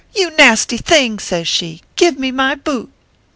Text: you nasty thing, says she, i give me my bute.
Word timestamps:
you 0.15 0.31
nasty 0.31 0.77
thing, 0.77 1.19
says 1.19 1.47
she, 1.47 1.73
i 1.83 1.85
give 1.95 2.17
me 2.17 2.31
my 2.31 2.55
bute. 2.55 2.91